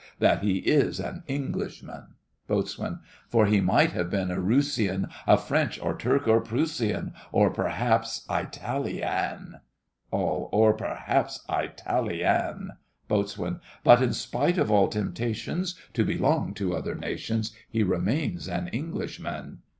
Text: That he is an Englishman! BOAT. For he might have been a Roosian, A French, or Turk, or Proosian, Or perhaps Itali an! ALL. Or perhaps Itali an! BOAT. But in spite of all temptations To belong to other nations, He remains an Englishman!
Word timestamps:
That 0.17 0.41
he 0.41 0.57
is 0.61 0.99
an 0.99 1.21
Englishman! 1.27 2.15
BOAT. 2.47 2.73
For 3.29 3.45
he 3.45 3.61
might 3.61 3.91
have 3.91 4.09
been 4.09 4.31
a 4.31 4.41
Roosian, 4.41 5.11
A 5.27 5.37
French, 5.37 5.79
or 5.79 5.95
Turk, 5.95 6.27
or 6.27 6.41
Proosian, 6.41 7.13
Or 7.31 7.51
perhaps 7.51 8.25
Itali 8.27 9.03
an! 9.05 9.59
ALL. 10.09 10.49
Or 10.51 10.73
perhaps 10.73 11.45
Itali 11.47 12.23
an! 12.25 12.71
BOAT. 13.07 13.37
But 13.83 14.01
in 14.01 14.13
spite 14.13 14.57
of 14.57 14.71
all 14.71 14.87
temptations 14.87 15.75
To 15.93 16.03
belong 16.03 16.55
to 16.55 16.75
other 16.75 16.95
nations, 16.95 17.53
He 17.69 17.83
remains 17.83 18.47
an 18.47 18.69
Englishman! 18.69 19.59